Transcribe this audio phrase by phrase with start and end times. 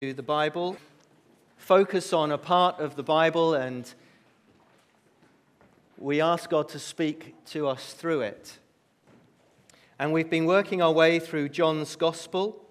[0.00, 0.78] the Bible,
[1.58, 3.92] focus on a part of the Bible, and
[5.98, 8.58] we ask God to speak to us through it.
[9.98, 12.64] And we've been working our way through John's Gospel.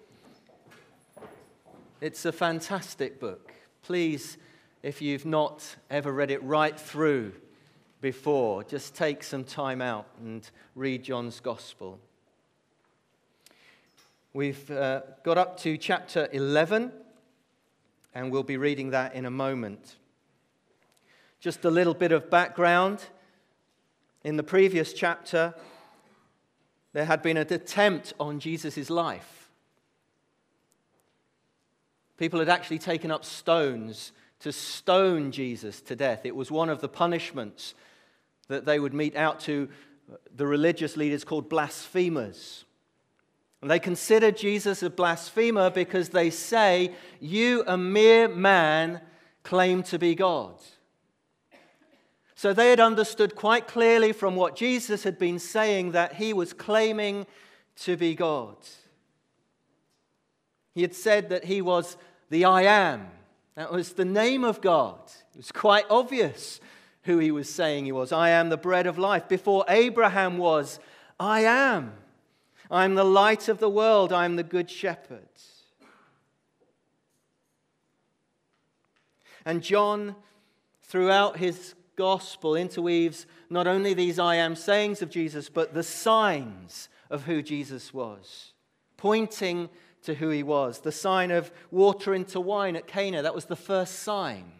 [2.00, 3.52] It's a fantastic book.
[3.84, 4.36] Please,
[4.82, 7.34] if you've not ever read it right through
[8.00, 12.00] before, just take some time out and read John's Gospel.
[14.34, 16.90] We've uh, got up to chapter 11,
[18.14, 19.96] and we'll be reading that in a moment.
[21.40, 23.02] Just a little bit of background.
[24.24, 25.54] In the previous chapter,
[26.92, 29.48] there had been an attempt on Jesus' life.
[32.18, 36.24] People had actually taken up stones to stone Jesus to death.
[36.24, 37.74] It was one of the punishments
[38.48, 39.68] that they would mete out to
[40.34, 42.64] the religious leaders called blasphemers.
[43.62, 49.02] They consider Jesus a blasphemer because they say, You, a mere man,
[49.42, 50.54] claim to be God.
[52.34, 56.54] So they had understood quite clearly from what Jesus had been saying that he was
[56.54, 57.26] claiming
[57.80, 58.56] to be God.
[60.74, 61.98] He had said that he was
[62.30, 63.08] the I am.
[63.56, 64.98] That was the name of God.
[65.34, 66.60] It was quite obvious
[67.02, 68.10] who he was saying he was.
[68.10, 69.28] I am the bread of life.
[69.28, 70.78] Before Abraham was,
[71.18, 71.92] I am.
[72.70, 74.12] I'm the light of the world.
[74.12, 75.28] I'm the good shepherd.
[79.44, 80.14] And John,
[80.82, 86.88] throughout his gospel, interweaves not only these I am sayings of Jesus, but the signs
[87.10, 88.52] of who Jesus was,
[88.96, 89.68] pointing
[90.02, 90.80] to who he was.
[90.80, 94.52] The sign of water into wine at Cana, that was the first sign.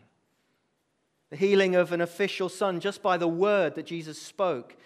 [1.31, 4.77] The healing of an official son just by the word that Jesus spoke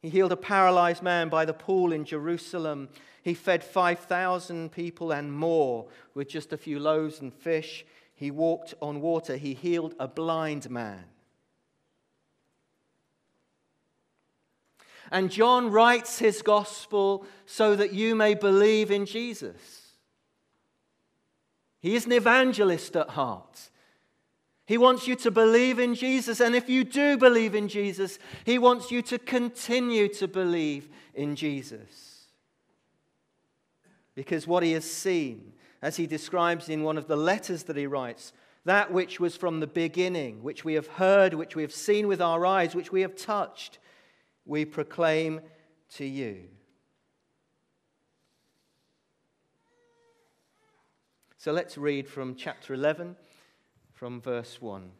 [0.00, 2.88] he healed a paralyzed man by the pool in Jerusalem.
[3.22, 7.84] He fed 5,000 people and more with just a few loaves and fish.
[8.14, 9.36] He walked on water.
[9.36, 11.04] He healed a blind man.
[15.10, 19.94] And John writes his gospel so that you may believe in Jesus.
[21.80, 23.70] He is an evangelist at heart.
[24.68, 26.40] He wants you to believe in Jesus.
[26.40, 31.36] And if you do believe in Jesus, He wants you to continue to believe in
[31.36, 32.26] Jesus.
[34.14, 37.86] Because what He has seen, as He describes in one of the letters that He
[37.86, 38.34] writes,
[38.66, 42.20] that which was from the beginning, which we have heard, which we have seen with
[42.20, 43.78] our eyes, which we have touched,
[44.44, 45.40] we proclaim
[45.94, 46.44] to you.
[51.38, 53.16] So let's read from chapter 11
[53.98, 54.92] from verse 1.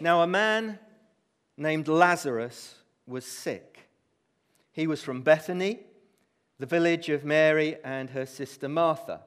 [0.00, 0.78] Now, a man
[1.58, 2.76] named Lazarus
[3.06, 3.90] was sick.
[4.72, 5.80] He was from Bethany,
[6.58, 9.20] the village of Mary and her sister Martha.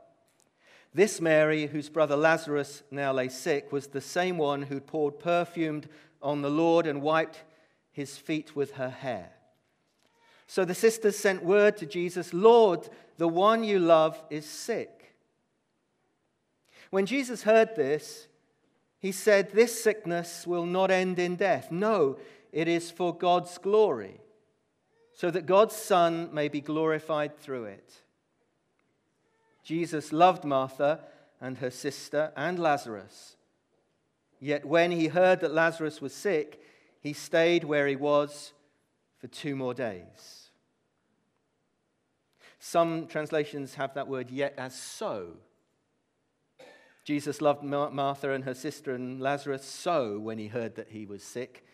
[0.96, 5.88] This Mary, whose brother Lazarus now lay sick, was the same one who poured perfumed
[6.24, 7.44] on the Lord and wiped
[7.92, 9.30] his feet with her hair.
[10.54, 12.88] So the sisters sent word to Jesus Lord,
[13.18, 15.16] the one you love is sick.
[16.92, 18.28] When Jesus heard this,
[19.00, 21.72] he said, This sickness will not end in death.
[21.72, 22.20] No,
[22.52, 24.22] it is for God's glory,
[25.16, 27.92] so that God's Son may be glorified through it.
[29.64, 31.00] Jesus loved Martha
[31.42, 33.38] and her sister and Lazarus.
[34.40, 36.62] Yet when he heard that Lazarus was sick,
[37.00, 38.54] he stayed where he was
[39.18, 40.43] for two more days.
[42.66, 45.34] Some translations have that word yet as so.
[47.04, 51.24] Jesus loved Martha and her sister and Lazarus so when he heard that he was
[51.24, 51.66] sick,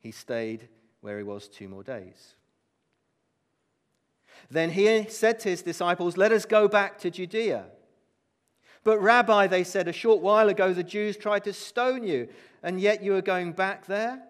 [0.00, 0.68] he stayed
[1.02, 2.34] where he was two more days.
[4.50, 7.66] Then he said to his disciples, Let us go back to Judea.
[8.82, 12.28] But, Rabbi, they said, a short while ago the Jews tried to stone you,
[12.60, 14.20] and yet you are going back there?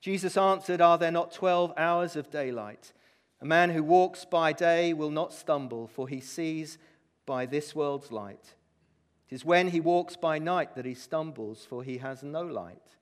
[0.00, 2.92] Jesus answered, Are there not 12 hours of daylight?
[3.40, 6.78] A man who walks by day will not stumble, for he sees
[7.26, 8.54] by this world's light.
[9.28, 12.96] It is when he walks by night that he stumbles, for he has no light.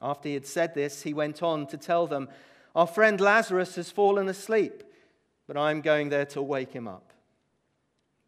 [0.00, 2.28] After he had said this, he went on to tell them,
[2.74, 4.84] Our friend Lazarus has fallen asleep,
[5.46, 7.12] but I am going there to wake him up.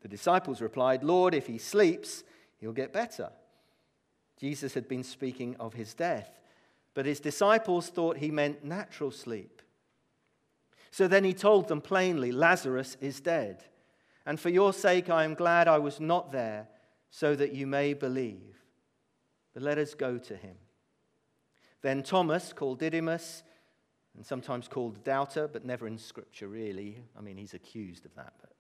[0.03, 2.25] The disciples replied, Lord, if he sleeps,
[2.59, 3.31] he'll get better.
[4.39, 6.41] Jesus had been speaking of his death
[6.95, 9.60] but his disciples thought he meant natural sleep.
[10.91, 13.65] So then he told them plainly, Lazarus is dead.
[14.27, 16.69] And for your sake I am glad I was not there,
[17.11, 18.65] so that you may believe.
[19.55, 20.57] But let us go to him.
[21.83, 23.43] Then Thomas, called Didymus,
[24.17, 26.99] and sometimes called doubter, but never in Scripture, really.
[27.17, 28.35] I mean, he's accused of that.
[28.41, 28.51] But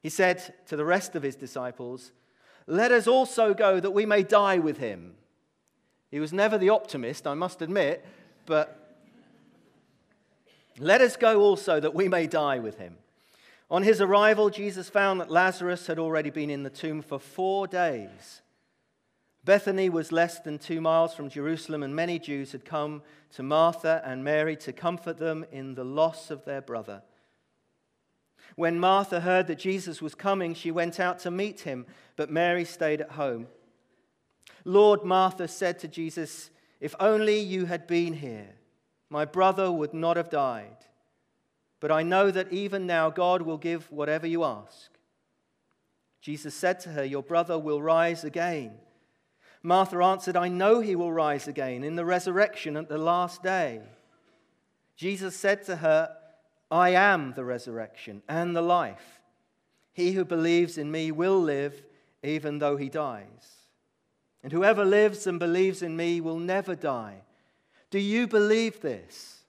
[0.00, 2.12] he said to the rest of his disciples,
[2.66, 5.14] Let us also go that we may die with him.
[6.10, 8.04] He was never the optimist, I must admit,
[8.46, 8.87] but
[10.78, 12.96] let us go also that we may die with him.
[13.70, 17.66] On his arrival, Jesus found that Lazarus had already been in the tomb for four
[17.66, 18.40] days.
[19.44, 23.02] Bethany was less than two miles from Jerusalem, and many Jews had come
[23.34, 27.02] to Martha and Mary to comfort them in the loss of their brother.
[28.56, 31.86] When Martha heard that Jesus was coming, she went out to meet him,
[32.16, 33.46] but Mary stayed at home.
[34.64, 38.54] Lord, Martha said to Jesus, If only you had been here,
[39.10, 40.76] my brother would not have died.
[41.80, 44.90] But I know that even now God will give whatever you ask.
[46.20, 48.72] Jesus said to her, Your brother will rise again.
[49.62, 53.80] Martha answered, I know he will rise again in the resurrection at the last day.
[54.96, 56.14] Jesus said to her,
[56.70, 59.20] I am the resurrection and the life.
[59.92, 61.84] He who believes in me will live
[62.22, 63.68] even though he dies.
[64.42, 67.22] And whoever lives and believes in me will never die.
[67.90, 69.42] Do you believe this?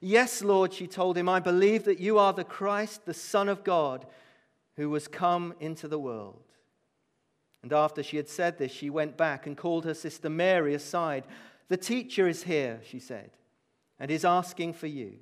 [0.00, 3.64] Yes, Lord, she told him, I believe that you are the Christ, the Son of
[3.64, 4.06] God,
[4.76, 6.44] who was come into the world.
[7.62, 11.24] And after she had said this, she went back and called her sister Mary aside.
[11.68, 13.30] The teacher is here, she said,
[13.98, 15.14] and is asking for you.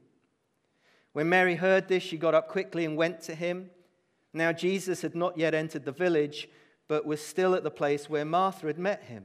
[1.13, 3.71] When Mary heard this, she got up quickly and went to him.
[4.35, 6.49] Now, Jesus had not yet entered the village,
[6.89, 9.25] but was still at the place where Martha had met him.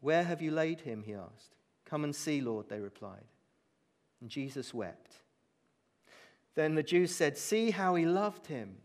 [0.00, 1.02] Where have you laid him?
[1.02, 1.54] he asked.
[1.84, 3.24] Come and see, Lord, they replied.
[4.20, 5.12] And Jesus wept.
[6.54, 8.76] Then the Jews said, See how he loved him.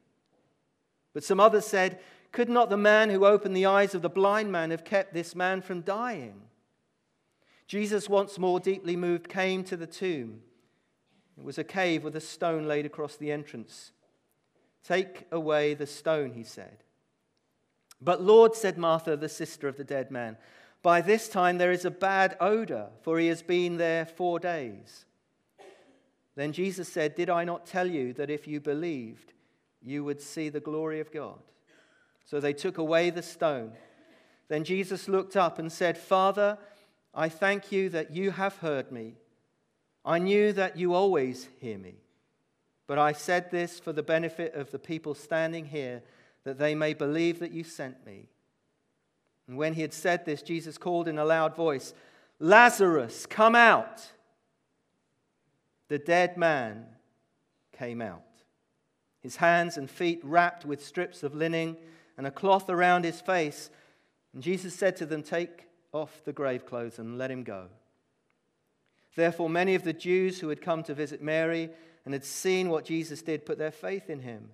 [1.13, 2.00] But some others said,
[2.31, 5.36] Could not the man who opened the eyes of the blind man have kept this
[5.36, 6.42] man from dying?
[7.68, 10.42] Jesus, once more deeply moved, came to the tomb.
[11.38, 13.92] It was a cave with a stone laid across the entrance.
[14.83, 16.83] Take away the stone, he said.
[18.01, 20.38] But Lord, said Martha, the sister of the dead man,
[20.83, 25.06] by this time there is a bad odor, for he has been there four days.
[26.35, 29.33] Then Jesus said, Did I not tell you that if you believed,
[29.81, 31.39] you would see the glory of God?
[32.25, 33.71] So they took away the stone.
[34.50, 36.57] Then Jesus looked up and said, Father,
[37.13, 39.15] I thank you that you have heard me.
[40.03, 41.95] I knew that you always hear me.
[42.88, 46.03] But I said this for the benefit of the people standing here,
[46.44, 48.27] that they may believe that you sent me.
[49.48, 51.94] And when he had said this, Jesus called in a loud voice,
[52.40, 54.12] Lazarus, come out.
[55.90, 56.86] The dead man
[57.78, 58.24] came out,
[59.22, 61.78] his hands and feet wrapped with strips of linen
[62.18, 63.69] and a cloth around his face.
[64.34, 67.68] And Jesus said to them, Take off the grave clothes and let him go.
[69.16, 71.69] Therefore, many of the Jews who had come to visit Mary
[72.06, 74.50] and had seen what Jesus did put their faith in him.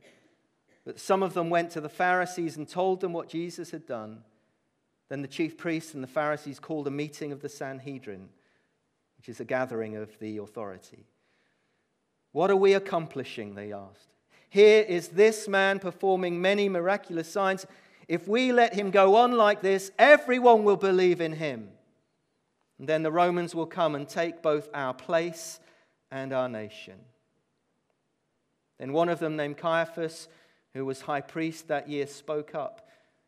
[0.85, 4.23] But some of them went to the Pharisees and told them what Jesus had done.
[5.09, 8.29] Then the chief priests and the Pharisees called a meeting of the Sanhedrin,
[9.17, 11.05] which is a gathering of the authority.
[12.31, 13.55] What are we accomplishing?
[13.55, 14.13] They asked.
[14.49, 17.65] Here is this man performing many miraculous signs.
[18.07, 21.69] If we let him go on like this, everyone will believe in him.
[22.77, 25.59] And then the Romans will come and take both our place
[26.11, 26.95] and our nation.
[28.79, 30.27] Then one of them, named Caiaphas,
[30.73, 32.87] who was high priest that year, spoke up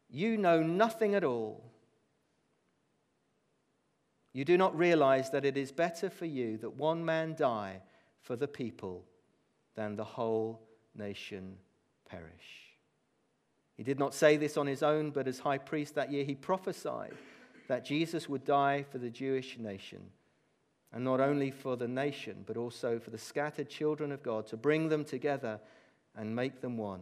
[0.10, 1.71] You know nothing at all.
[4.34, 7.82] You do not realize that it is better for you that one man die
[8.22, 9.04] for the people
[9.76, 10.62] than the whole
[10.96, 11.58] nation
[12.10, 12.76] perish.
[13.76, 16.36] He did not say this on his own, but as high priest that year, he
[16.36, 17.14] prophesied
[17.68, 20.02] that Jesus would die for the Jewish nation
[20.94, 24.58] and not only for the nation, but also for the scattered children of God, to
[24.58, 25.60] bring them together
[26.16, 27.02] and make them one.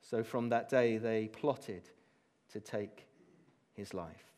[0.00, 1.90] So from that day, they plotted
[2.52, 3.06] to take
[3.72, 4.31] his life.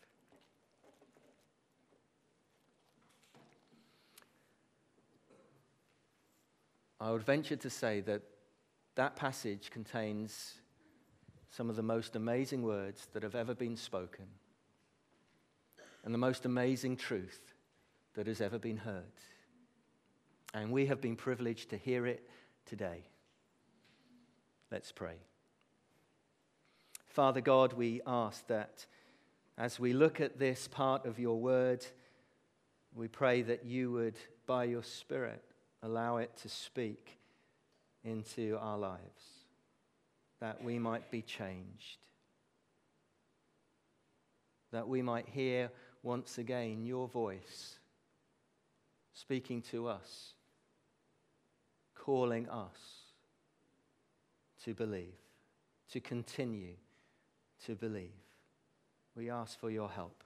[7.05, 8.23] I would venture to say that
[8.95, 10.55] that passage contains
[11.51, 14.25] some of the most amazing words that have ever been spoken
[16.03, 17.53] and the most amazing truth
[18.15, 19.13] that has ever been heard.
[20.55, 22.27] And we have been privileged to hear it
[22.65, 23.03] today.
[24.71, 25.17] Let's pray.
[27.09, 28.87] Father God, we ask that
[29.59, 31.85] as we look at this part of your word,
[32.95, 35.45] we pray that you would, by your Spirit,
[35.85, 37.19] allow it to speak
[38.05, 39.45] into our lives,
[40.41, 41.99] that we might be changed,
[44.73, 45.71] that we might hear
[46.03, 47.79] once again your voice
[49.13, 50.33] speaking to us,
[51.95, 53.13] calling us
[54.65, 55.15] to believe,
[55.91, 56.75] to continue
[57.65, 58.11] to believe.
[59.15, 60.25] We ask for your help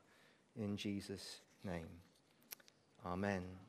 [0.56, 1.88] in Jesus' name.
[3.04, 3.67] Amen.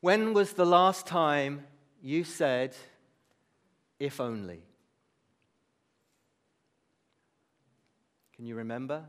[0.00, 1.66] When was the last time
[2.02, 2.76] you said,
[3.98, 4.62] if only?
[8.36, 9.04] Can you remember?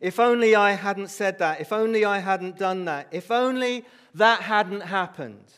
[0.00, 1.60] If only I hadn't said that.
[1.60, 3.08] If only I hadn't done that.
[3.12, 5.52] If only that hadn't happened.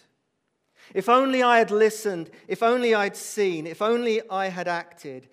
[0.94, 2.30] If only I had listened.
[2.48, 3.66] If only I'd seen.
[3.66, 5.28] If only I had acted.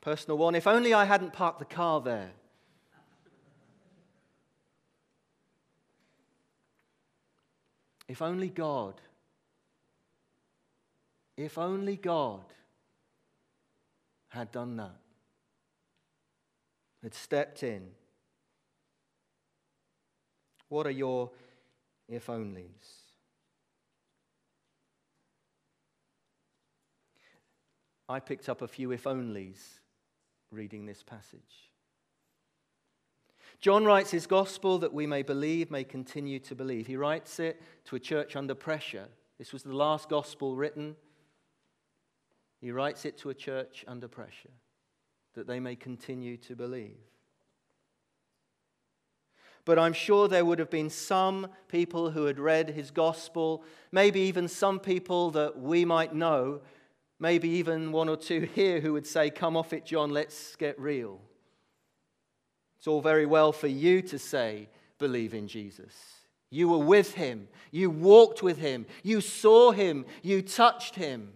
[0.00, 0.54] Personal one.
[0.54, 2.30] If only I hadn't parked the car there.
[8.10, 9.00] If only God,
[11.36, 12.42] if only God
[14.30, 14.96] had done that,
[17.04, 17.86] had stepped in.
[20.68, 21.30] What are your
[22.08, 22.66] if onlys?
[28.08, 29.78] I picked up a few if onlys
[30.50, 31.69] reading this passage.
[33.60, 36.86] John writes his gospel that we may believe, may continue to believe.
[36.86, 39.08] He writes it to a church under pressure.
[39.38, 40.96] This was the last gospel written.
[42.60, 44.50] He writes it to a church under pressure
[45.34, 46.96] that they may continue to believe.
[49.66, 53.62] But I'm sure there would have been some people who had read his gospel,
[53.92, 56.62] maybe even some people that we might know,
[57.18, 60.80] maybe even one or two here who would say, Come off it, John, let's get
[60.80, 61.20] real.
[62.80, 64.66] It's all very well for you to say,
[64.98, 65.92] believe in Jesus.
[66.48, 71.30] You were with him, you walked with him, you saw him, you touched him.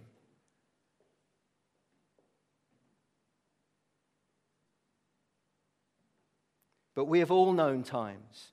[6.95, 8.53] But we have all known times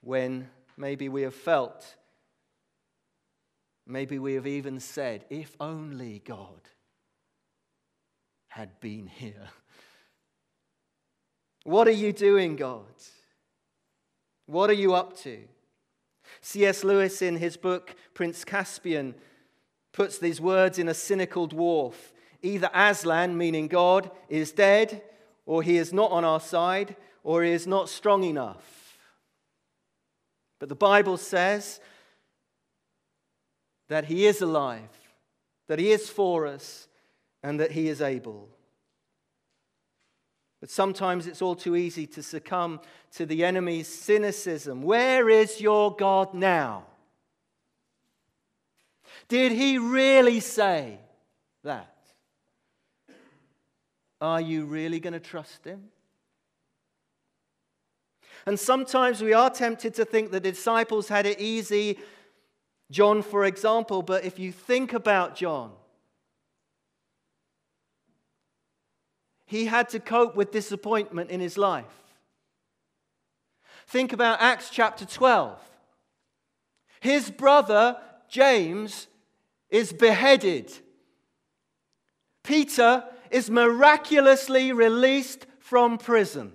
[0.00, 1.96] when maybe we have felt,
[3.88, 6.60] maybe we have even said, if only God
[8.46, 9.48] had been here.
[11.64, 12.84] What are you doing, God?
[14.46, 15.38] What are you up to?
[16.42, 16.84] C.S.
[16.84, 19.14] Lewis, in his book Prince Caspian,
[19.92, 21.94] puts these words in a cynical dwarf.
[22.42, 25.02] Either Aslan, meaning God, is dead,
[25.46, 28.98] or he is not on our side, or he is not strong enough.
[30.58, 31.80] But the Bible says
[33.88, 34.90] that he is alive,
[35.68, 36.88] that he is for us,
[37.42, 38.48] and that he is able.
[40.64, 42.80] But sometimes it's all too easy to succumb
[43.16, 44.80] to the enemy's cynicism.
[44.80, 46.84] Where is your God now?
[49.28, 51.00] Did he really say
[51.64, 51.94] that?
[54.22, 55.90] Are you really going to trust him?
[58.46, 61.98] And sometimes we are tempted to think the disciples had it easy.
[62.90, 65.72] John, for example, but if you think about John,
[69.54, 71.84] he had to cope with disappointment in his life.
[73.86, 75.56] Think about Acts chapter 12.
[76.98, 77.96] His brother,
[78.28, 79.06] James,
[79.70, 80.72] is beheaded.
[82.42, 86.52] Peter is miraculously released from prison.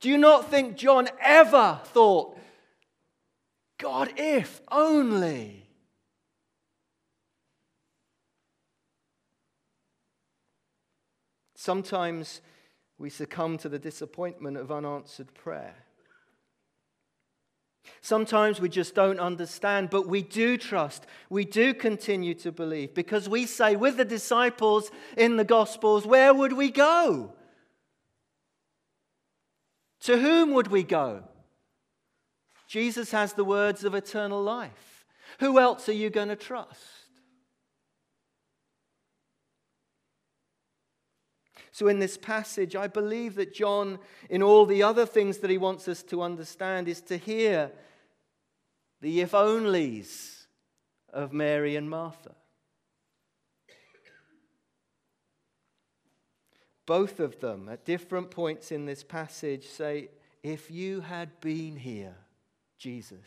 [0.00, 2.36] Do you not think John ever thought,
[3.78, 5.57] God, if only?
[11.68, 12.40] Sometimes
[12.96, 15.74] we succumb to the disappointment of unanswered prayer.
[18.00, 21.04] Sometimes we just don't understand, but we do trust.
[21.28, 26.32] We do continue to believe because we say, with the disciples in the Gospels, where
[26.32, 27.34] would we go?
[30.04, 31.24] To whom would we go?
[32.66, 35.04] Jesus has the words of eternal life.
[35.40, 36.97] Who else are you going to trust?
[41.72, 43.98] So, in this passage, I believe that John,
[44.30, 47.70] in all the other things that he wants us to understand, is to hear
[49.00, 50.46] the if onlys
[51.12, 52.34] of Mary and Martha.
[56.88, 60.08] both of them at different points in this passage say,
[60.42, 62.16] If you had been here,
[62.78, 63.18] Jesus.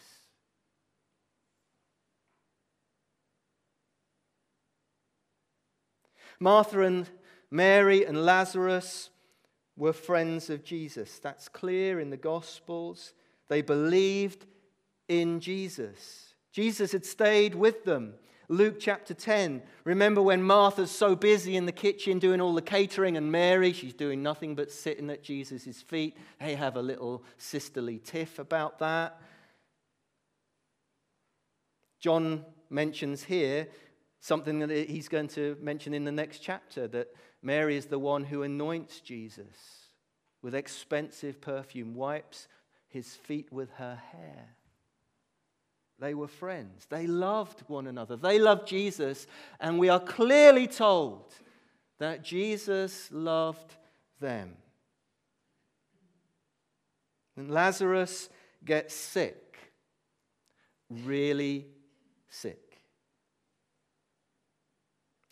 [6.40, 7.08] Martha and
[7.52, 9.10] Mary and Lazarus
[9.76, 11.20] were friends of Jesus.
[11.20, 13.14] That's clear in the Gospels.
[13.50, 14.46] They believed
[15.10, 16.34] in Jesus.
[16.54, 18.14] Jesus had stayed with them.
[18.48, 19.62] Luke chapter 10.
[19.86, 23.94] Remember when Martha's so busy in the kitchen doing all the catering, and Mary, she's
[23.94, 26.18] doing nothing but sitting at Jesus' feet.
[26.40, 29.22] They have a little sisterly tiff about that.
[32.00, 33.68] John mentions here
[34.20, 37.08] something that he's going to mention in the next chapter that
[37.42, 39.88] Mary is the one who anoints Jesus
[40.42, 42.48] with expensive perfume, wipes
[42.88, 44.56] his feet with her hair.
[46.00, 46.88] They were friends.
[46.90, 48.16] They loved one another.
[48.16, 49.28] They loved Jesus.
[49.60, 51.32] And we are clearly told
[52.00, 53.76] that Jesus loved
[54.20, 54.58] them.
[57.38, 58.30] And Lazarus
[58.66, 59.58] gets sick,
[60.90, 61.68] really
[62.30, 62.71] sick.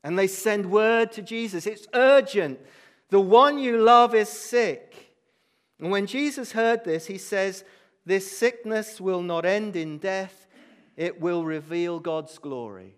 [0.04, 1.68] And they send word to Jesus.
[1.68, 2.60] It's urgent.
[3.10, 5.14] The one you love is sick.
[5.80, 7.64] And when Jesus heard this, he says,
[8.06, 10.48] This sickness will not end in death
[11.00, 12.94] it will reveal God's glory.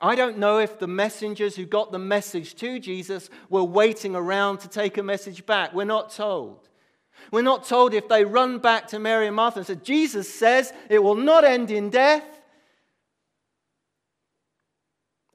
[0.00, 4.58] I don't know if the messengers who got the message to Jesus were waiting around
[4.58, 5.74] to take a message back.
[5.74, 6.68] We're not told.
[7.32, 10.72] We're not told if they run back to Mary and Martha and said, Jesus says
[10.88, 12.37] it will not end in death.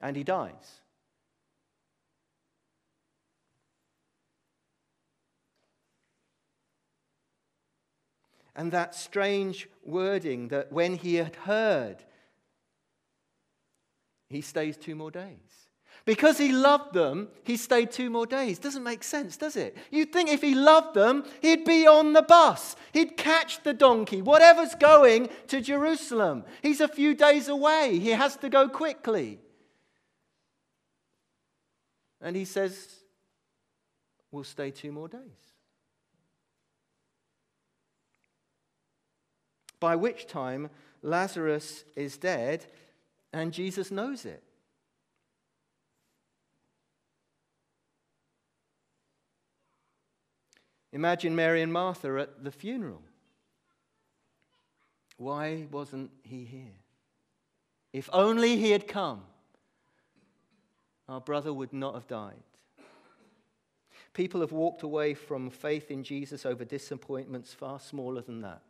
[0.04, 0.84] And he dies.
[8.56, 11.96] and that strange wording that when he had heard,
[14.28, 15.38] he stays two more days.
[16.04, 18.58] Because he loved them, he stayed two more days.
[18.58, 19.76] Doesn't make sense, does it?
[19.90, 24.20] You'd think if he loved them, he'd be on the bus, he'd catch the donkey,
[24.20, 26.44] whatever's going to Jerusalem.
[26.62, 29.40] He's a few days away, he has to go quickly.
[32.24, 32.88] And he says,
[34.32, 35.54] We'll stay two more days.
[39.84, 40.70] by which time
[41.02, 42.64] Lazarus is dead
[43.34, 44.42] and Jesus knows it.
[50.94, 53.02] Imagine Mary and Martha at the funeral.
[55.18, 56.78] Why wasn't he here?
[57.92, 59.20] If only he had come,
[61.08, 62.42] our brother would not have died.
[64.12, 68.62] People have walked away from faith in Jesus over disappointments far smaller than that.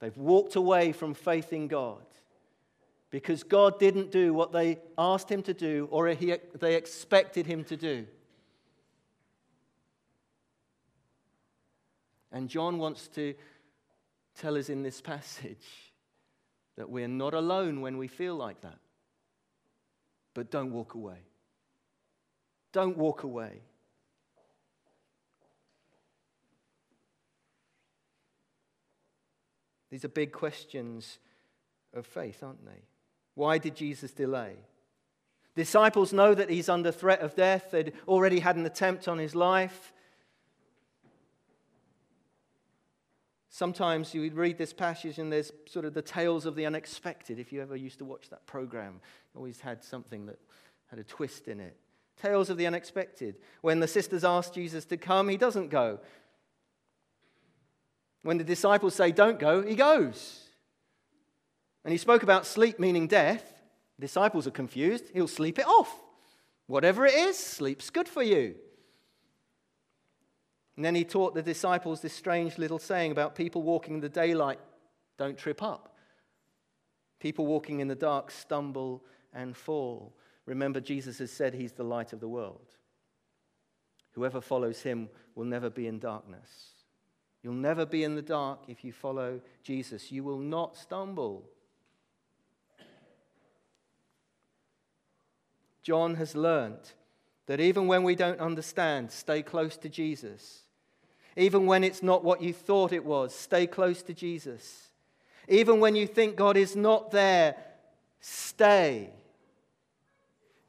[0.00, 2.04] They've walked away from faith in God
[3.10, 7.64] because God didn't do what they asked him to do or he, they expected him
[7.64, 8.06] to do.
[12.32, 13.34] And John wants to
[14.34, 15.92] tell us in this passage
[16.76, 18.78] that we're not alone when we feel like that.
[20.34, 21.18] But don't walk away.
[22.72, 23.62] Don't walk away.
[29.90, 31.18] These are big questions
[31.94, 32.82] of faith, aren't they?
[33.36, 34.56] Why did Jesus delay?
[35.54, 37.70] Disciples know that he's under threat of death.
[37.70, 39.92] They'd already had an attempt on his life.
[43.54, 47.38] Sometimes you read this passage and there's sort of the tales of the unexpected.
[47.38, 49.00] If you ever used to watch that program,
[49.36, 50.40] always had something that
[50.88, 51.76] had a twist in it.
[52.20, 53.36] Tales of the unexpected.
[53.60, 56.00] When the sisters ask Jesus to come, he doesn't go.
[58.22, 60.48] When the disciples say, Don't go, he goes.
[61.84, 63.54] And he spoke about sleep meaning death.
[64.00, 65.04] Disciples are confused.
[65.12, 65.94] He'll sleep it off.
[66.66, 68.56] Whatever it is, sleep's good for you.
[70.76, 74.08] And then he taught the disciples this strange little saying about people walking in the
[74.08, 74.58] daylight
[75.16, 75.96] don't trip up.
[77.20, 80.16] People walking in the dark stumble and fall.
[80.46, 82.76] Remember, Jesus has said he's the light of the world.
[84.12, 86.74] Whoever follows him will never be in darkness.
[87.42, 90.10] You'll never be in the dark if you follow Jesus.
[90.10, 91.48] You will not stumble.
[95.82, 96.92] John has learned
[97.46, 100.63] that even when we don't understand, stay close to Jesus.
[101.36, 104.88] Even when it's not what you thought it was, stay close to Jesus.
[105.48, 107.56] Even when you think God is not there,
[108.20, 109.10] stay.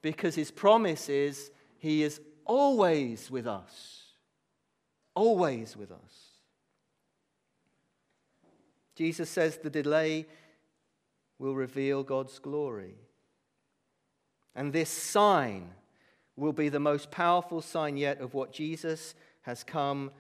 [0.01, 4.03] Because his promise is he is always with us.
[5.13, 6.25] Always with us.
[8.95, 10.25] Jesus says the delay
[11.37, 12.95] will reveal God's glory.
[14.55, 15.71] And this sign
[16.35, 20.11] will be the most powerful sign yet of what Jesus has come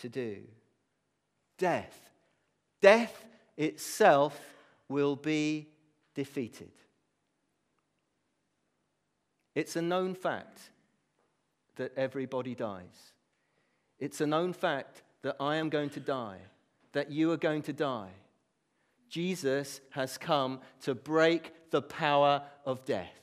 [0.00, 0.38] to do.
[1.58, 2.10] Death.
[2.80, 3.24] Death
[3.56, 4.38] itself
[4.88, 5.68] will be
[6.14, 6.70] defeated.
[9.54, 10.70] It's a known fact
[11.76, 13.12] that everybody dies.
[13.98, 16.38] It's a known fact that I am going to die,
[16.92, 18.10] that you are going to die.
[19.08, 23.14] Jesus has come to break the power of death.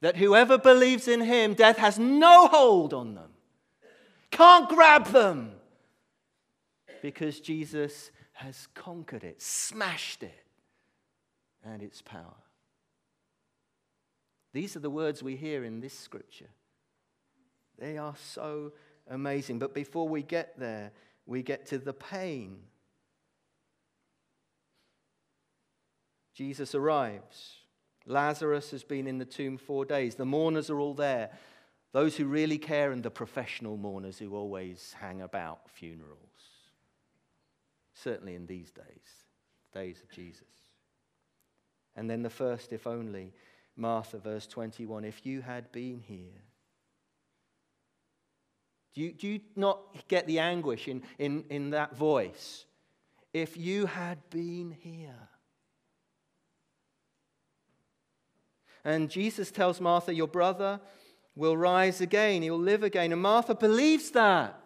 [0.00, 3.30] That whoever believes in him, death has no hold on them,
[4.36, 5.52] can't grab them,
[7.02, 10.44] because Jesus has conquered it, smashed it,
[11.64, 12.34] and its power.
[14.52, 16.50] These are the words we hear in this scripture.
[17.78, 18.72] They are so
[19.10, 19.58] amazing.
[19.58, 20.92] But before we get there,
[21.26, 22.58] we get to the pain.
[26.34, 27.56] Jesus arrives.
[28.06, 30.14] Lazarus has been in the tomb four days.
[30.14, 31.30] The mourners are all there.
[31.94, 36.18] Those who really care and the professional mourners who always hang about funerals.
[37.94, 38.84] Certainly in these days,
[39.72, 40.42] days of Jesus.
[41.94, 43.32] And then the first, if only,
[43.76, 46.42] Martha, verse 21 if you had been here.
[48.92, 52.66] Do you, do you not get the anguish in, in, in that voice?
[53.32, 55.28] If you had been here.
[58.84, 60.80] And Jesus tells Martha, Your brother
[61.36, 63.12] will rise again, he'll live again.
[63.12, 64.58] And Martha believes that.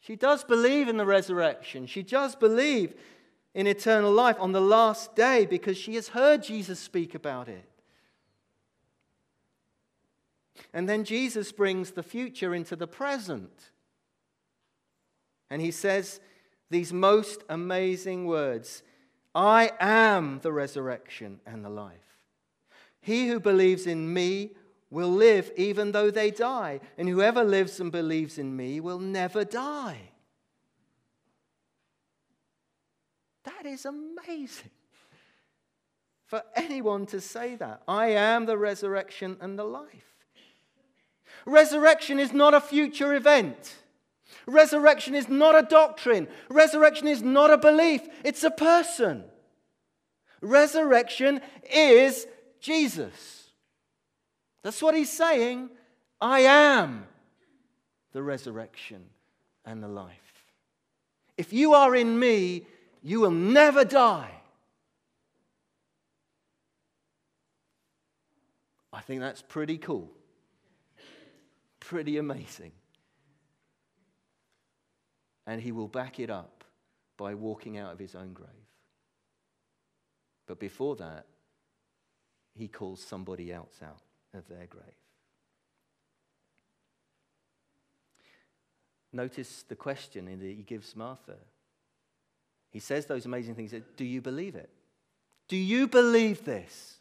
[0.00, 1.86] She does believe in the resurrection.
[1.86, 2.94] She does believe
[3.54, 7.68] in eternal life on the last day because she has heard Jesus speak about it.
[10.72, 13.70] And then Jesus brings the future into the present.
[15.50, 16.20] And he says
[16.70, 18.82] these most amazing words
[19.34, 22.07] I am the resurrection and the life.
[23.00, 24.50] He who believes in me
[24.90, 29.44] will live even though they die, and whoever lives and believes in me will never
[29.44, 29.98] die.
[33.44, 34.70] That is amazing
[36.26, 37.82] for anyone to say that.
[37.88, 40.14] I am the resurrection and the life.
[41.46, 43.76] Resurrection is not a future event.
[44.46, 46.28] Resurrection is not a doctrine.
[46.50, 48.06] Resurrection is not a belief.
[48.24, 49.24] It's a person.
[50.40, 52.26] Resurrection is
[52.60, 53.50] Jesus.
[54.62, 55.70] That's what he's saying.
[56.20, 57.06] I am
[58.12, 59.04] the resurrection
[59.64, 60.16] and the life.
[61.36, 62.66] If you are in me,
[63.02, 64.34] you will never die.
[68.92, 70.10] I think that's pretty cool.
[71.78, 72.72] Pretty amazing.
[75.46, 76.64] And he will back it up
[77.16, 78.48] by walking out of his own grave.
[80.46, 81.26] But before that,
[82.58, 84.02] he calls somebody else out
[84.34, 84.84] of their grave.
[89.12, 91.36] Notice the question that he gives Martha.
[92.70, 93.72] He says those amazing things.
[93.96, 94.70] Do you believe it?
[95.48, 96.98] Do you believe this?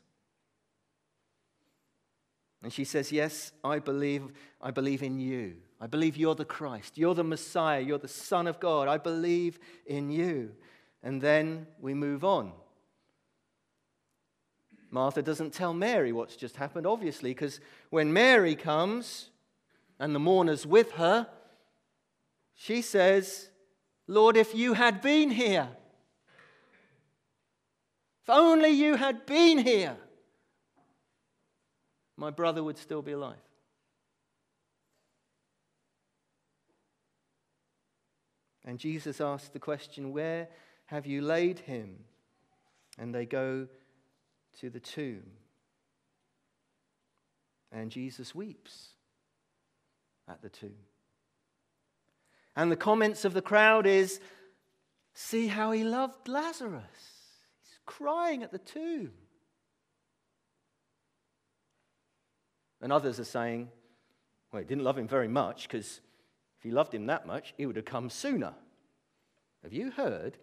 [2.64, 5.58] And she says, Yes, I believe, I believe in you.
[5.80, 6.98] I believe you're the Christ.
[6.98, 7.82] You're the Messiah.
[7.82, 8.88] You're the Son of God.
[8.88, 10.52] I believe in you.
[11.04, 12.54] And then we move on.
[14.90, 19.30] Martha doesn't tell Mary what's just happened, obviously, because when Mary comes
[20.00, 21.28] and the mourners with her,
[22.54, 23.50] she says,
[24.08, 25.70] Lord, if you had been here,
[28.24, 29.98] if only you had been here,
[32.16, 33.36] my brother would still be alive.
[38.66, 40.50] And Jesus asks the question, Where
[40.88, 42.00] have you laid him?
[42.98, 43.68] And they go
[44.62, 45.24] to the tomb.
[47.72, 48.90] And Jesus weeps
[50.28, 50.76] at the tomb.
[52.56, 54.20] And the comments of the crowd is,
[55.14, 56.84] see how he loved Lazarus.
[57.62, 59.12] He's crying at the tomb.
[62.82, 63.70] And others are saying,
[64.52, 66.02] well, he didn't love him very much because
[66.58, 68.54] if he loved him that much, he would have come sooner.
[69.64, 70.38] Have you heard?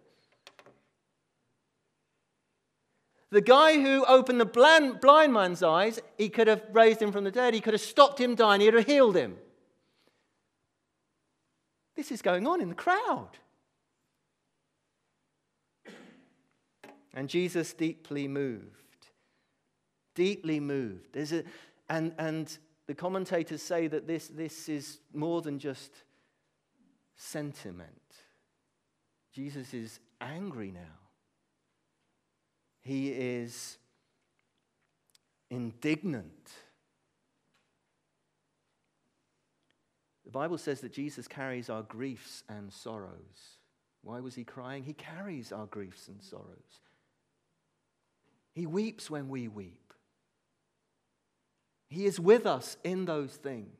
[3.35, 7.31] The guy who opened the blind, man's eyes, he could have raised him from the
[7.31, 7.53] dead.
[7.53, 8.61] He could have stopped him dying.
[8.61, 9.35] He would have healed him.
[11.97, 13.31] This is going on in the crowd.
[17.13, 19.09] And Jesus deeply moved.
[20.13, 21.09] Deeply moved.
[21.11, 21.43] There's a,
[21.89, 25.91] and, and the commentators say that this, this is more than just
[27.17, 27.89] sentiment.
[29.33, 31.04] Jesus is angry now.
[32.85, 33.79] He is
[35.49, 36.51] indignant.
[40.23, 43.57] The Bible says that Jesus carries our griefs and sorrows.
[44.03, 44.83] Why was he crying?
[44.83, 46.79] He carries our griefs and sorrows.
[48.53, 49.93] He weeps when we weep.
[51.89, 53.71] He is with us in those things.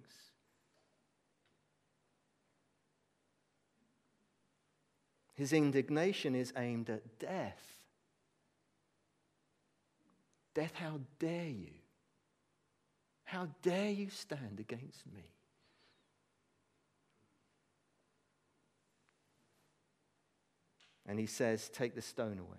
[5.36, 7.74] His indignation is aimed at death.
[10.56, 11.74] Death, how dare you?
[13.26, 15.26] How dare you stand against me?
[21.06, 22.58] And he says, Take the stone away.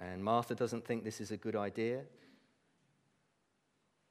[0.00, 2.02] And Martha doesn't think this is a good idea.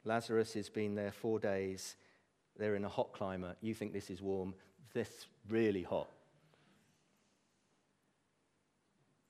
[0.03, 1.95] Lazarus has been there four days.
[2.57, 3.57] They're in a hot climate.
[3.61, 4.53] You think this is warm.
[4.93, 6.09] This really hot.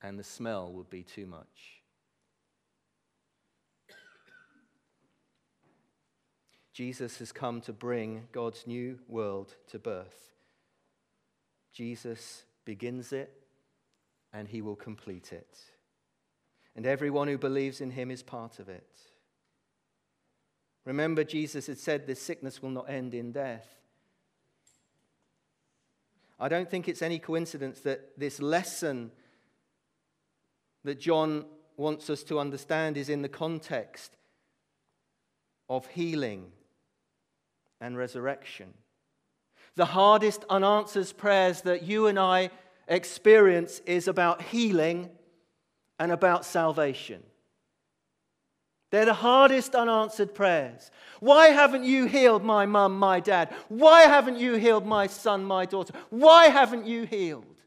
[0.01, 1.81] And the smell would be too much.
[6.73, 10.31] Jesus has come to bring God's new world to birth.
[11.73, 13.33] Jesus begins it
[14.31, 15.57] and he will complete it.
[16.75, 19.01] And everyone who believes in him is part of it.
[20.85, 23.67] Remember, Jesus had said this sickness will not end in death.
[26.39, 29.11] I don't think it's any coincidence that this lesson
[30.83, 31.45] that John
[31.77, 34.15] wants us to understand is in the context
[35.69, 36.51] of healing
[37.79, 38.73] and resurrection.
[39.75, 42.49] The hardest unanswered prayers that you and I
[42.87, 45.09] experience is about healing
[45.99, 47.23] and about salvation.
[48.91, 50.89] They're the hardest unanswered prayers.
[51.19, 53.53] Why haven't you healed my mum, my dad?
[53.67, 55.93] Why haven't you healed my son, my daughter?
[56.09, 57.58] Why haven't you healed?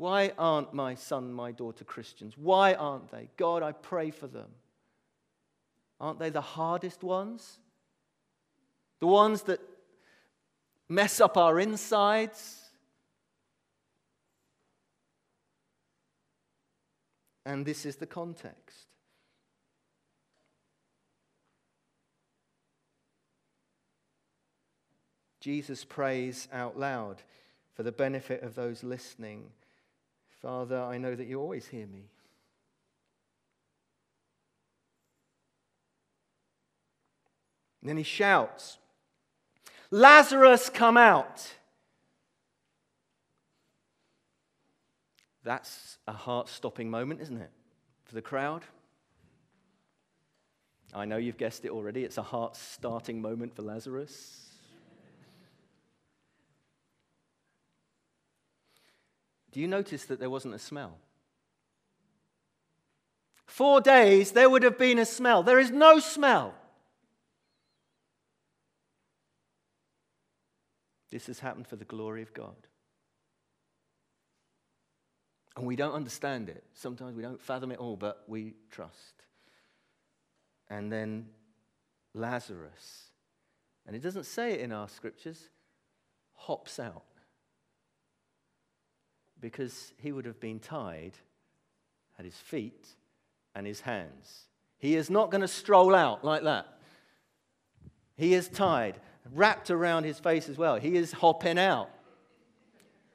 [0.00, 2.32] Why aren't my son, my daughter Christians?
[2.38, 3.28] Why aren't they?
[3.36, 4.48] God, I pray for them.
[6.00, 7.58] Aren't they the hardest ones?
[9.00, 9.60] The ones that
[10.88, 12.70] mess up our insides?
[17.44, 18.86] And this is the context.
[25.40, 27.22] Jesus prays out loud
[27.74, 29.50] for the benefit of those listening
[30.42, 32.08] Father, I know that you always hear me.
[37.80, 38.78] And then he shouts,
[39.90, 41.54] Lazarus, come out.
[45.42, 47.50] That's a heart stopping moment, isn't it?
[48.04, 48.64] For the crowd.
[50.92, 52.04] I know you've guessed it already.
[52.04, 54.49] It's a heart starting moment for Lazarus.
[59.52, 60.96] Do you notice that there wasn't a smell?
[63.46, 65.42] Four days, there would have been a smell.
[65.42, 66.54] There is no smell.
[71.10, 72.54] This has happened for the glory of God.
[75.56, 76.62] And we don't understand it.
[76.74, 79.24] Sometimes we don't fathom it all, but we trust.
[80.68, 81.26] And then
[82.14, 83.10] Lazarus,
[83.84, 85.48] and it doesn't say it in our scriptures,
[86.34, 87.02] hops out
[89.40, 91.12] because he would have been tied
[92.18, 92.86] at his feet
[93.54, 94.44] and his hands.
[94.78, 96.66] He is not going to stroll out like that.
[98.16, 99.00] He is tied,
[99.32, 100.76] wrapped around his face as well.
[100.76, 101.90] He is hopping out.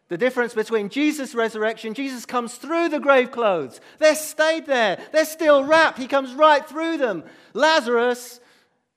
[0.07, 3.81] The difference between Jesus' resurrection, Jesus comes through the grave clothes.
[3.97, 4.99] They're stayed there.
[5.11, 5.97] They're still wrapped.
[5.97, 7.23] He comes right through them.
[7.53, 8.39] Lazarus,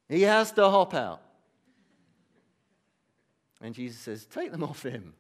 [0.09, 1.23] he has to hop out.
[3.62, 5.14] And Jesus says, Take them off him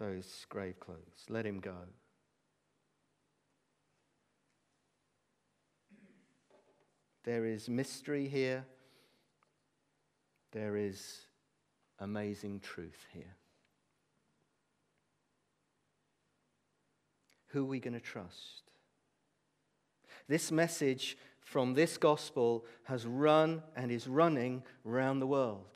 [0.00, 1.26] those grave clothes.
[1.28, 1.76] Let him go.
[7.22, 8.64] There is mystery here.
[10.52, 11.20] There is
[12.00, 13.36] amazing truth here.
[17.48, 18.72] Who are we going to trust?
[20.28, 25.66] This message from this gospel has run and is running around the world.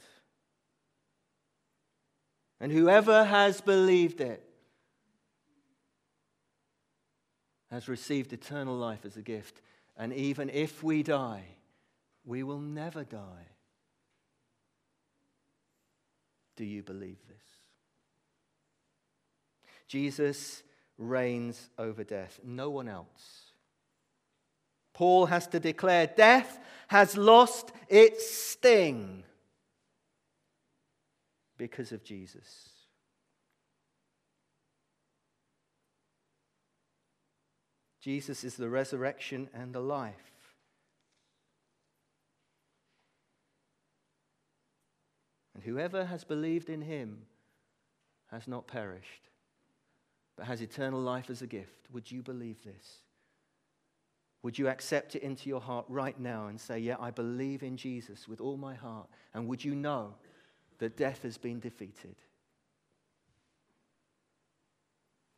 [2.60, 4.42] And whoever has believed it
[7.70, 9.60] has received eternal life as a gift.
[9.96, 11.44] And even if we die,
[12.24, 13.48] we will never die.
[16.56, 17.36] Do you believe this?
[19.88, 20.62] Jesus
[20.98, 23.52] reigns over death, no one else.
[24.92, 29.24] Paul has to declare death has lost its sting
[31.56, 32.68] because of Jesus.
[38.00, 40.14] Jesus is the resurrection and the life.
[45.54, 47.22] And whoever has believed in him
[48.30, 49.30] has not perished,
[50.36, 51.88] but has eternal life as a gift.
[51.92, 52.98] Would you believe this?
[54.42, 57.78] Would you accept it into your heart right now and say, Yeah, I believe in
[57.78, 59.08] Jesus with all my heart?
[59.32, 60.12] And would you know
[60.78, 62.16] that death has been defeated?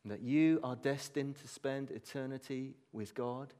[0.05, 3.53] That you are destined to spend eternity with God.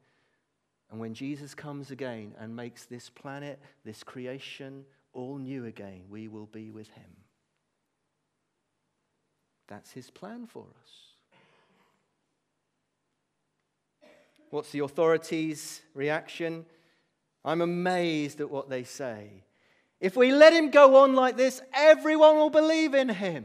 [0.90, 6.28] And when Jesus comes again and makes this planet, this creation, all new again, we
[6.28, 7.10] will be with him.
[9.66, 10.90] That's his plan for us.
[14.50, 16.64] What's the authorities' reaction?
[17.44, 19.44] I'm amazed at what they say.
[20.00, 23.44] If we let him go on like this, everyone will believe in him.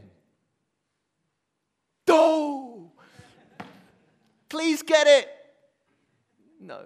[2.08, 2.92] Oh!
[4.50, 5.30] Please get it.
[6.60, 6.82] No.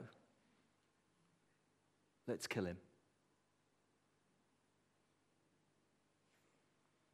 [2.27, 2.77] Let's kill him.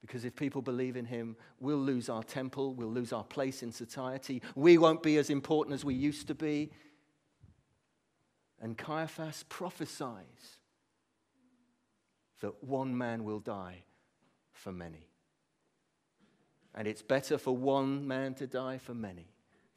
[0.02, 3.72] Because if people believe in him, we'll lose our temple, we'll lose our place in
[3.72, 6.72] society, we won't be as important as we used to be.
[8.62, 10.60] And Caiaphas prophesies
[12.44, 13.78] that one man will die
[14.52, 15.08] for many.
[16.76, 19.28] And it's better for one man to die for many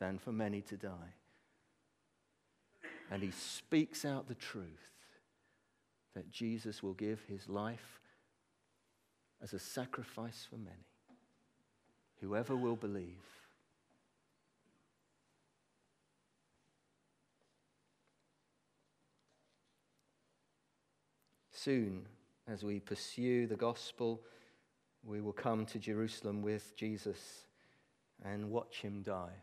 [0.00, 1.14] than for many to die.
[3.08, 4.90] And he speaks out the truth
[6.14, 8.00] that Jesus will give his life
[9.40, 10.88] as a sacrifice for many.
[12.20, 13.22] Whoever will believe
[21.52, 22.06] soon,
[22.48, 24.22] as we pursue the gospel,
[25.04, 27.46] we will come to Jerusalem with Jesus
[28.24, 29.34] and watch him die.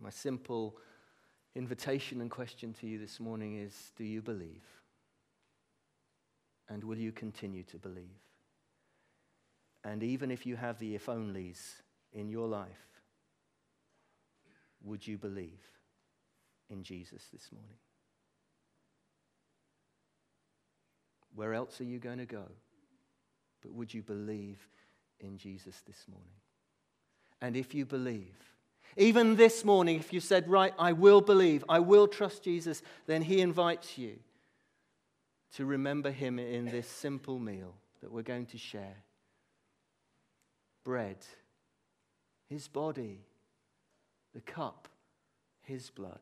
[0.00, 0.76] My simple
[1.54, 4.64] invitation and question to you this morning is Do you believe?
[6.68, 8.04] And will you continue to believe?
[9.84, 11.80] And even if you have the if onlys
[12.12, 13.00] in your life,
[14.82, 15.75] would you believe?
[16.70, 17.76] In Jesus this morning?
[21.34, 22.44] Where else are you going to go?
[23.62, 24.58] But would you believe
[25.20, 26.28] in Jesus this morning?
[27.40, 28.34] And if you believe,
[28.96, 33.22] even this morning, if you said, Right, I will believe, I will trust Jesus, then
[33.22, 34.18] He invites you
[35.54, 38.96] to remember Him in this simple meal that we're going to share
[40.84, 41.18] bread,
[42.48, 43.20] His body,
[44.34, 44.88] the cup,
[45.62, 46.20] His blood.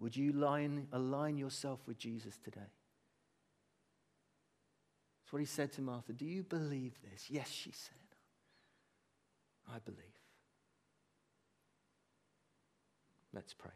[0.00, 2.60] Would you line, align yourself with Jesus today?
[5.20, 6.12] That's what he said to Martha.
[6.12, 7.26] Do you believe this?
[7.28, 7.94] Yes, she said.
[9.68, 10.00] I believe.
[13.32, 13.70] Let's pray.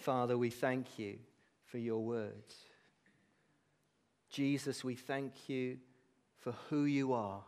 [0.00, 1.18] Father, we thank you
[1.66, 2.54] for your words.
[4.30, 5.78] Jesus, we thank you
[6.38, 7.42] for who you are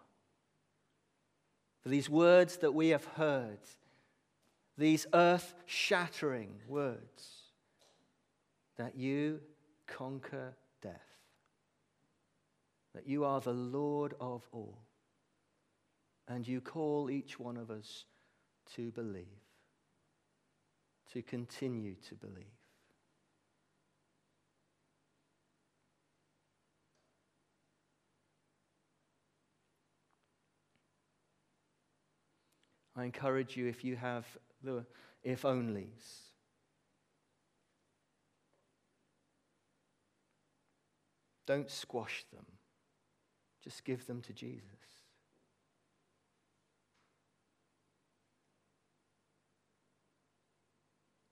[1.82, 3.60] for these words that we have heard,
[4.76, 7.42] these earth shattering words,
[8.76, 9.40] that you
[9.86, 10.94] conquer death,
[12.94, 14.78] that you are the Lord of all,
[16.28, 18.04] and you call each one of us
[18.74, 19.24] to believe,
[21.12, 22.58] to continue to believe.
[32.98, 34.26] I encourage you if you have
[34.62, 34.84] the
[35.22, 35.87] if onlys.
[41.46, 42.44] Don't squash them.
[43.62, 44.64] Just give them to Jesus.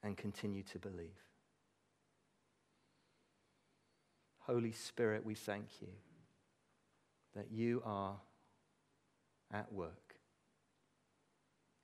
[0.02, 1.10] And continue to believe.
[4.38, 5.88] Holy Spirit, we thank you
[7.34, 8.16] that you are
[9.52, 10.05] at work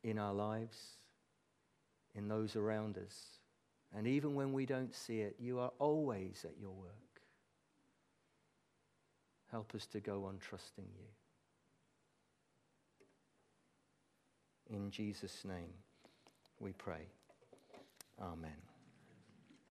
[0.03, 0.79] in our lives,
[2.15, 3.39] in those around us.
[3.97, 6.91] And even when we don't see it, you are always at your work.
[9.51, 11.07] Help us to go on trusting you.
[14.75, 15.75] In Jesus' name
[16.59, 17.07] we pray.
[18.21, 18.72] Amen.